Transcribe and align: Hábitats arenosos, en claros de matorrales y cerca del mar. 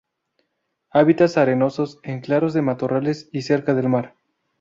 Hábitats 0.89 1.37
arenosos, 1.37 1.99
en 2.01 2.21
claros 2.21 2.55
de 2.55 2.63
matorrales 2.63 3.29
y 3.31 3.43
cerca 3.43 3.75
del 3.75 3.87
mar. 3.87 4.15